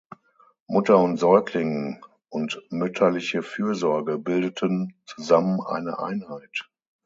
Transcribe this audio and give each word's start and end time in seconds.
Mutter 0.65 0.97
und 0.97 1.17
Säugling 1.17 2.03
und 2.29 2.59
mütterliche 2.71 3.43
Fürsorge 3.43 4.17
bildeten 4.17 4.95
zusammen 5.05 5.61
eine 5.63 5.99
Einheit. 5.99 6.71